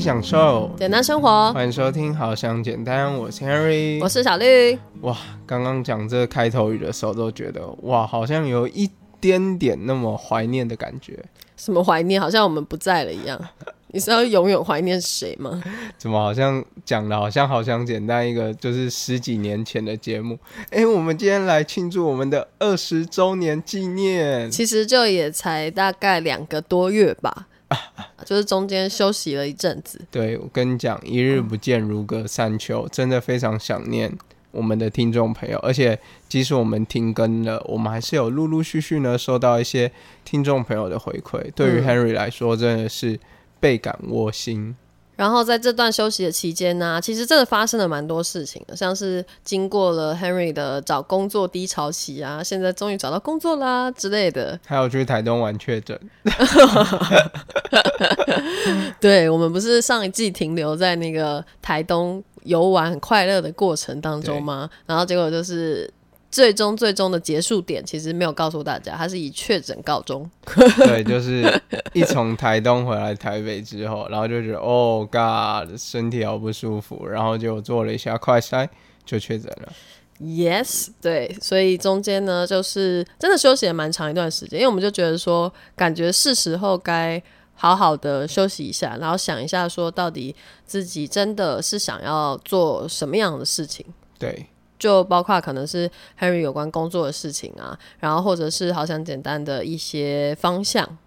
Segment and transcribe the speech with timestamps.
[0.00, 4.78] 享受简单生活，欢迎收听《好想简单》，我是 Harry，我是小绿。
[5.02, 5.14] 哇，
[5.46, 8.90] 刚刚讲这个开头语的时候，都觉得哇，好像有一
[9.20, 11.22] 点点那么怀念的感觉。
[11.54, 12.18] 什么怀念？
[12.18, 13.38] 好像我们不在了一样。
[13.92, 15.62] 你是要永远怀念谁吗？
[15.98, 20.38] 怎么好像讲的好像好想简单一个，就是十几年前的节目？
[20.70, 24.50] 哎，我们今天来庆祝我们的二十周年纪念。
[24.50, 27.48] 其实就也才大概两个多月吧。
[28.26, 30.00] 就是中间休息了一阵子。
[30.10, 34.12] 对，我跟你讲，一日不见如隔三秋，真的非常想念
[34.50, 35.58] 我们的听众朋友。
[35.60, 39.90] 而且，即使我们停更了，我们还是有陆陆续续呢收到一些
[40.24, 41.50] 听众朋友的回馈。
[41.54, 43.18] 对于 Henry 来说，真的是
[43.58, 44.76] 倍感窝心。
[45.20, 54.58] 然后在这段休息的期间呢，其实真的发生了蛮多事情的，像是经过了 Henry 的找工作低潮期啊，现在终于找到工作啦之类的。
[54.66, 56.00] 还有去台东玩确诊。
[58.98, 64.70] 对，我们不是上一季停留在那个台东游玩很快乐的过程当中吗？
[64.86, 65.92] 然后结果就是。
[66.30, 70.30] 最终最终的结束点其实没有告诉大家，它是以确诊告终。
[70.76, 71.60] 对，就是
[71.92, 78.68] 一从台东回来台北之后，然后就觉得哦，God，身体好不舒服，然后就做了一下快筛，
[79.04, 79.72] 就确诊了。
[80.20, 87.20] Yes，对，所以中间呢，就是真的休息了蛮长一段时间，因为我们就觉得说，感觉是时候该
[87.54, 93.84] 好好的休息一下，然后想一下说，到底自己真的是想要做什么样的事情。
[94.18, 94.46] 对。
[94.80, 100.98] 就包括可能是 Henry 有关工作的事情啊，然后或者是好想简单的一些方向，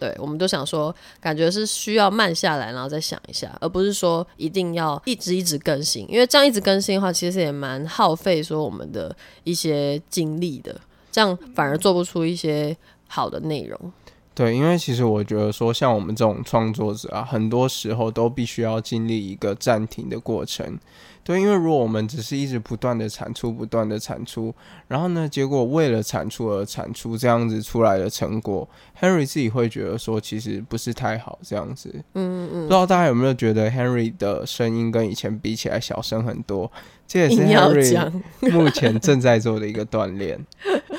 [0.00, 10.74] 对，我们都想说，感觉是需要慢下来，然后再想一下，而不是说一定要一直一直更新，因为这样一直更新的话，其实也蛮耗费说我们的一些精力的，
[11.12, 13.92] 这样反而做不出一些好的内容。
[14.34, 20.78] 对，因为其实我觉得说，像我们这种创作者啊，很多时候都必须要经历一个暂停的过程。
[21.22, 24.52] 对，因为如果我们只是一直不断的产出、不断的产出，
[24.88, 28.68] 然后呢，结果为了产出而产出，这样子出来的成果
[29.00, 31.94] ，Henry 自己会觉得说，其实不是太好这样子。
[32.14, 32.60] 嗯嗯。
[32.62, 36.70] 不知道大家有没有觉得 Henry 的声音跟以前比起来小声很多？
[37.06, 40.44] 这也是 Henry 目前正在做的一个锻炼。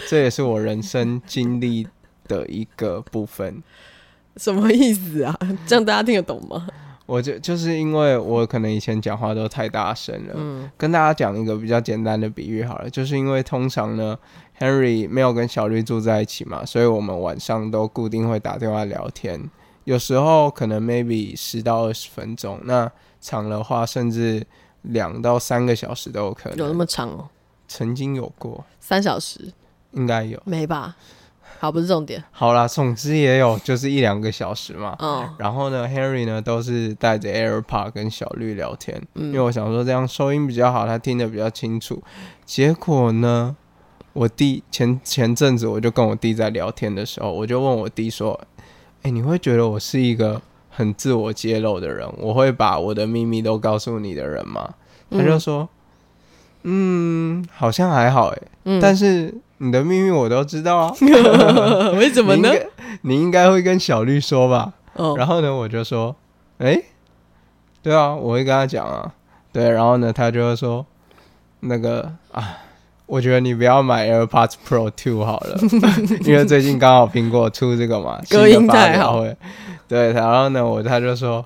[0.08, 1.86] 这也是我人生经历
[2.28, 3.62] 的一个部分。
[4.38, 5.38] 什么意思啊？
[5.66, 6.68] 这样大家听得懂吗？
[7.06, 14.18] 我就就是因为我可能以前讲话都太大声了，嗯，跟大家讲一个比较简单的比喻好了，就是因为通常呢
[14.60, 19.40] ，Henry 没有跟小绿住在一起嘛，所以我们晚上都固定会打电话聊天，
[19.84, 22.92] 有时候可能 maybe 十到二十分钟，那
[23.22, 24.44] 长的话甚至
[24.82, 27.30] 两到三个小时都有可能，有那么长哦？
[27.68, 29.54] 曾经有过三小时，
[29.92, 30.96] 应该有，没吧？
[31.60, 32.24] 好，不是重点。
[32.32, 34.96] 好啦，总之也有就是一两个小时嘛。
[35.00, 35.28] 嗯。
[35.38, 42.04] 然后呢，Harry 呢都是带着 AirPod 跟小绿聊天，因为我想说这样收音比较好，他听得比较清楚。
[42.46, 43.56] 结果呢，
[44.14, 48.40] 我弟前前阵子我就跟我弟在聊天的时候，我就问我弟说
[49.04, 52.08] ：“哎，你会觉得我是一个很自我揭露的人？
[52.18, 54.76] 我会把我的秘密都告诉你的人吗？”
[55.10, 55.68] 他就说
[56.66, 58.80] ：“嗯，好像还好哎。
[58.82, 60.94] 但是。”你的秘密我都知道啊，
[61.98, 62.52] 为什么呢？
[63.04, 64.74] 你应该会跟小绿说吧。
[65.16, 66.14] 然后呢，我就说，
[66.58, 66.78] 哎，
[67.82, 69.14] 对啊，我会跟他讲啊。
[69.54, 70.86] 对，然后呢，他就会说，
[71.62, 72.58] 那个啊，
[73.06, 75.58] 我觉得你不要买 AirPods Pro Two 好了，
[76.28, 79.24] 因为最近刚好苹果出这个嘛，隔音太好。
[79.88, 81.44] 对，然后呢，我他就说。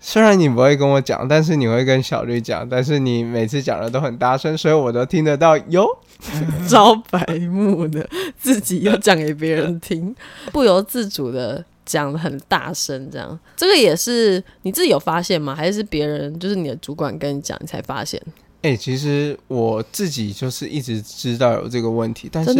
[0.00, 5.56] 虽然你不会跟我讲，但是你会跟小绿讲，但是你每次讲的都很大声，所以我都听得到。
[5.68, 5.86] 哟，
[6.68, 10.14] 招白目的，自己要讲给别人听，
[10.52, 15.54] 不由自主的讲的很大声，这样，这个也是你自己有发现吗？
[15.54, 18.20] 还是别人就是你的主管跟你讲，你才发现？
[18.64, 22.50] 哎，其实我自己就是一直知道有这个问题，但是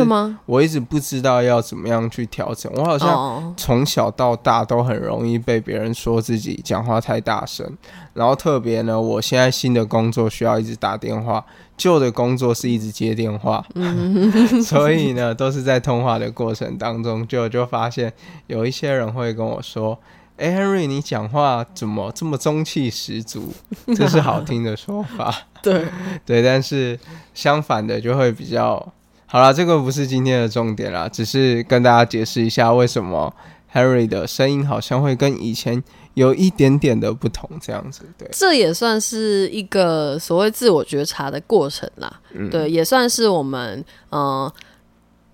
[0.45, 2.71] 我一直不知道要怎么样去调整。
[2.77, 7.67] 我好像从小到大都很容易被别人说自己讲话太大声，
[8.13, 11.43] 然后特别呢，我现在新的工作需要一直打电话，
[11.79, 13.65] 旧的工作是一直接电话，
[14.63, 18.13] 所以呢，都是在通话的过程当中，就就发现
[18.47, 19.99] 有一些人会跟我说。
[20.37, 23.53] 哎，Henry，你讲话怎么这么中气十足？
[23.95, 25.47] 这是好听的说法。
[25.63, 25.87] 对
[26.27, 26.99] 对，但是
[27.33, 28.93] 相反的就会比较
[29.27, 29.55] 好了。
[29.55, 33.33] 这个不是今天的重点啦，只是跟大家解释一下为什么
[33.73, 35.83] Henry 的声音好像会跟以前
[36.15, 38.03] 有一点点的不同，这样子。
[38.19, 42.21] 对，这也算是一个所谓自我觉察的过程啦。
[42.51, 44.53] 对，也算是我们呃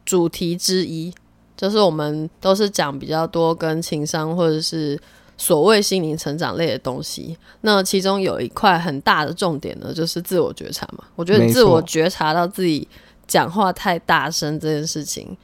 [0.05, 1.13] 主题之一。
[1.61, 4.99] 就是我们都是讲比较多跟情商或者是
[5.37, 7.37] 所谓心灵成长类的东西。
[7.61, 11.05] 那其中有一块很大的重点呢，就是自我觉察嘛。
[11.15, 12.89] 我觉得自我觉察到自己
[13.27, 15.37] 讲话太大声这件事情，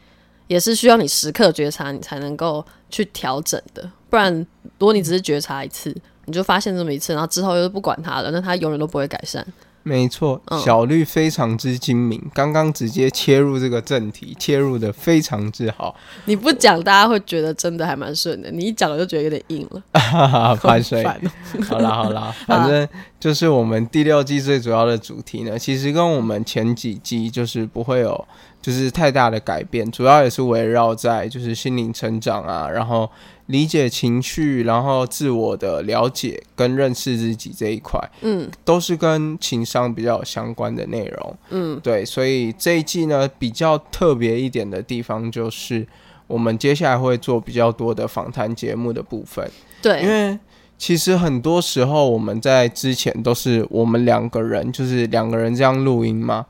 [0.46, 3.86] 也是需要你时刻觉察，你才能够去调整的。
[4.08, 4.34] 不然，
[4.78, 9.46] 如果你只是觉察一次，你就发现这么一次，然后之后又不管它了，那它永远都不会改善。
[9.88, 15.94] 没错，嗯小绿非常之精明，刚刚直接切入这个正题，切入的非常之好，
[16.24, 19.80] 你不讲，大家会觉得真的还蛮顺的；你一讲了，就觉得有点硬了。
[19.94, 21.04] 哈哈，拍水。
[21.68, 22.88] 好啦好啦， 反正
[23.20, 28.26] 就是我们第六季最主要的主题呢，其实跟我们前几季就是不会有
[28.66, 33.08] 就是太大的改变，主要也是围绕在就是心灵成长啊，然后
[33.46, 41.36] 理解情绪，然后自我的了解跟认识自己这一块，嗯都是跟情商比较有相关的内容。
[41.50, 45.86] 嗯，对，所以这一季呢比较特别一点的地方就是。
[46.28, 49.48] 我们接下来会做比较多的访谈节目的部分，
[49.80, 50.36] 对，因为
[50.76, 56.44] 其实很多时候我们在之前都是我们两个人，就是两个人这样录音嘛。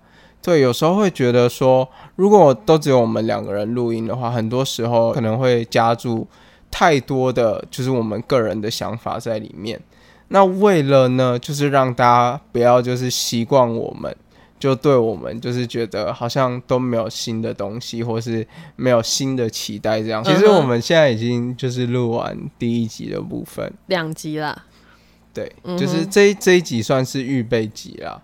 [0.46, 6.24] 对，有时候会觉得说，如果都只有我们两个人录音的话，很多时候可能会加注
[6.70, 9.80] 太多的就是我们个人的想法在里面。
[10.28, 14.16] 那为了呢，就是让大家不要就是习惯我们，
[14.56, 18.46] 就对我们就是觉得好像都没有新的东西，或是
[18.76, 20.22] 没有新的期待这样。
[20.22, 24.64] 其实我们现在已经就是录完第一集的部分，两集啦。
[25.34, 28.22] 对，就是这一这一集算是预备集啦。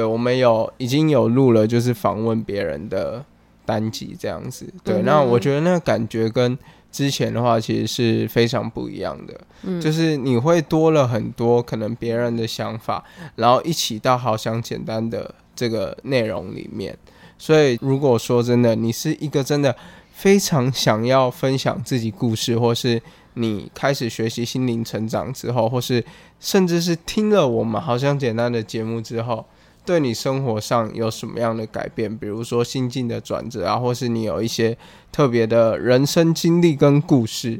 [0.00, 3.22] 对，我们有已经有录了，就是访问别人的
[3.66, 4.72] 单集这样子。
[4.82, 6.56] 对，嗯那我觉得那个感觉跟
[6.90, 9.38] 之前的话其实是非常不一样的。
[9.62, 13.04] 嗯就是你会多了很多可能别人的想法，
[13.36, 16.96] 然后一起到好想简单的这个内容里面。
[17.36, 19.76] 所以如果说真的，你是一个真的
[20.12, 23.00] 非常想要分享自己故事，或是
[23.34, 26.04] 你开始学习心灵成长之后，或是
[26.40, 29.46] 甚至是听了我们好想简单的节目之后，
[29.84, 32.16] 对你生活上有什么样的改变？
[32.16, 34.76] 比如说心境的转折啊，或是你有一些
[35.10, 37.58] 特别的人生经历跟故事，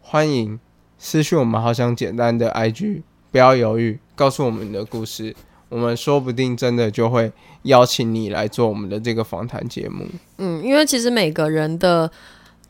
[0.00, 0.60] 欢迎
[0.98, 5.34] 私讯我们好想简单的 IG，不要犹豫，告诉我们你的故事，
[5.68, 7.32] 我们说不定真的就会
[7.62, 10.06] 邀请你来做我们的这个访谈节目。
[10.38, 12.10] 嗯，因为其实每个人的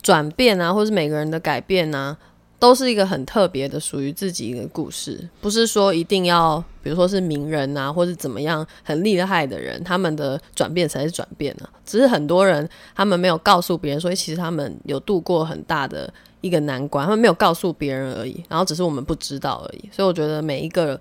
[0.00, 2.16] 转变啊，或是每个人的改变啊，
[2.62, 16.09] 都是一个很特别的属于自己的故事，不是说一定要，比如说是名人啊，或是怎么样很厉害的人，他们的转变才是转变呢、只是很多人他们没有告诉别人说，诶其实他们有度过很大的
[16.41, 19.91] 一个难关，他们没有告诉别人而已，然后只是我们不知道而已。
[19.91, 21.00] 所以我觉得每一个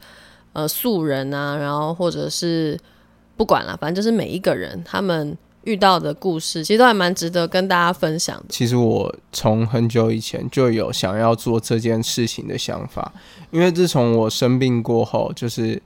[0.53, 2.75] 呃素人啊，然后或者是
[3.37, 8.45] 不管了，反正就是每一个人他们遇到的故事，其实都还蛮值得跟大家分享的。
[8.49, 13.11] 其实我从很久以前就有想要做这件事情的想法，
[13.51, 15.81] 因为自从我生病过后，就是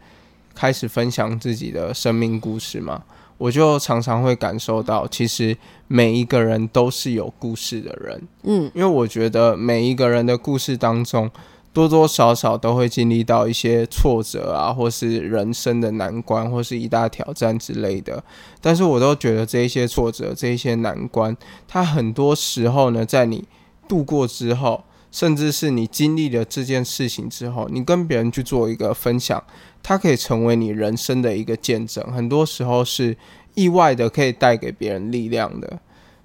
[0.54, 3.04] 开始分享自己的生命故事嘛，
[3.38, 5.58] 我就常常会感受到，其实
[5.88, 8.22] 每一个人都是有故事的人。
[8.44, 11.30] 嗯，因为我觉得每一个人的故事当中，
[11.76, 18.24] 多多少少都会经历到一些挫折啊，或是人生的难关，或是一大挑战之类的。
[18.62, 21.36] 但是我都觉得这一些挫折、这一些难关，
[21.68, 23.44] 它很多时候呢，在你
[23.90, 29.44] 度过之后，甚至是你经历了这件事情之后，你跟别人去做一个分享，
[29.84, 32.02] 它可以成为你人生的一个见证。
[32.14, 33.18] 很多时候是
[33.54, 35.80] 意外的，可以带给别人力量的。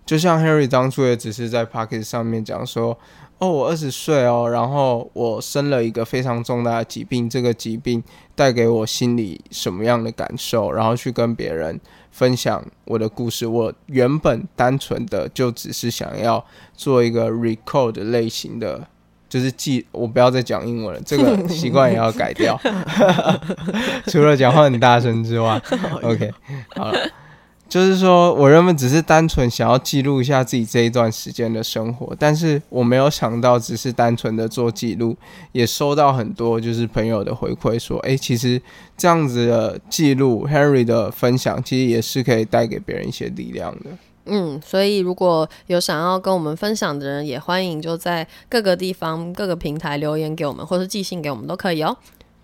[0.07, 2.97] 就像 Harry 当初也只是在 p o c k e t 上面讲说，
[3.41, 8.03] 哦，我二十岁哦，然后我生了一个非常重大的疾病，这个疾病
[8.35, 11.81] 带给我心里什么样的感受，然后去跟别人
[12.13, 13.47] 分享我的故事。
[13.47, 16.45] 我原本单纯的就只是想要
[16.75, 18.87] 做一个 record 类型的。
[19.31, 22.61] 就是记，我不要再讲英文了，这个 习惯也要改掉。
[24.09, 25.63] 除了讲话很大声之外
[26.03, 26.33] ，OK，
[26.75, 26.99] 好了。
[27.71, 35.17] 就是说我原本只是单纯想要记录一下自己这一段时间的生活，但是我没有想到，只是单纯的做记录，
[35.53, 38.61] 也收到很多就是朋友的回馈，说，诶，其实
[38.97, 43.91] 这样子的记录，Henry 的分享，其实也是可以带给别人一些力量的。
[44.27, 51.97] 嗯，所以如果有想要跟我们分享的人，也欢迎就在各个地方、各个平台留言给我们，或是寄信给我们都可以哦。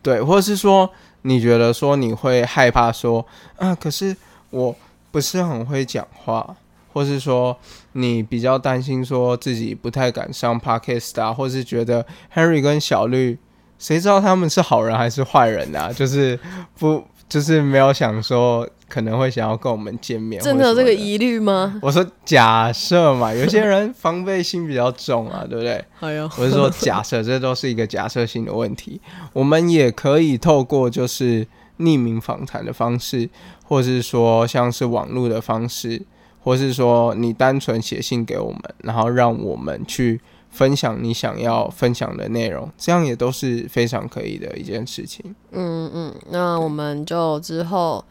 [0.02, 0.88] 对，或者是说
[1.23, 4.16] 你觉得说你会害怕说，啊，可是
[4.50, 4.75] 我
[5.16, 6.54] 不是很会讲话，
[6.92, 7.56] 或是说
[7.92, 12.04] 你比较担心说自己不太敢上 podcast 啊，或是觉得
[12.35, 13.38] Henry 跟小绿
[13.78, 15.90] 谁知道他们是好人还是坏人啊？
[15.90, 16.38] 就是
[16.78, 21.14] 不，就是没有想说可能会想要跟我们见面，真的有这个疑？
[21.14, 21.80] 疑虑吗？
[21.80, 25.82] 我说假设嘛，有些人防备心比较重啊，对不对？
[26.00, 29.00] 哎呦，我是说假设，这都是一个假设性的问题。
[29.32, 33.28] 我们也可以透过就是匿名访谈的方式，
[33.64, 36.02] 或是说像是网络的方式，
[36.42, 45.35] 或是说你单纯写信给我们，然后让我们去分享你想要分享的内容，这样也都是非常可以的一件事情。
[45.52, 48.04] 嗯嗯，那我们就之后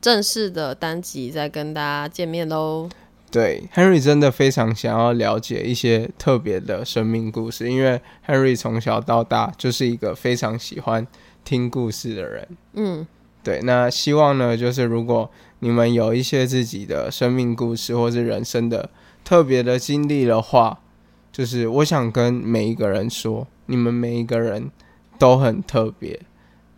[0.00, 2.88] 正式的单集再跟大家见面喽。
[3.30, 11.06] 对，Henry 真的非常想要了解一些特别的生命故事，因为 Henry 从小到大就是一个非常喜欢
[11.44, 12.48] 听故事的人。
[12.74, 13.06] 嗯，
[13.42, 15.30] 对，那希望呢，就是如果
[15.60, 18.90] 你们有一些自己的生命故事或是人生的
[19.24, 20.80] 特别的经历的话，
[21.32, 24.70] 就是我想跟每一个人说，你们每一个人
[25.18, 26.20] 都很特别。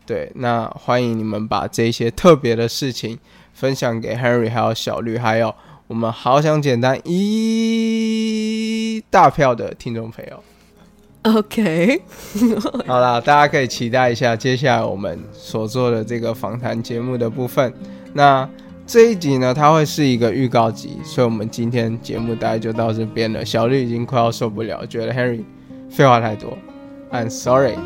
[0.05, 3.19] 对，那欢迎你们把这些特别的事情
[3.55, 5.55] 分享给 Henry，还有小绿，还有
[5.87, 10.43] 我们好想简单一大票的听众朋友。
[11.23, 12.03] OK，
[12.85, 17.73] 好啦，大家可以期待一下接下来我们所做的这个访谈节目的部分。
[18.13, 18.49] 那
[18.85, 23.45] 这一集呢，它会是一个预告集，所以我们今天节目大概就到这边了。
[23.45, 25.45] 小绿已经快要受不了，觉得 Henry
[25.89, 26.59] 废话太多
[27.13, 27.77] ，I'm sorry。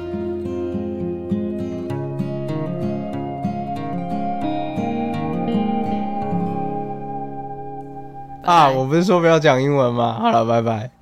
[8.45, 10.19] 啊，我不是说不要讲英文吗？
[10.19, 10.96] 好了，拜拜。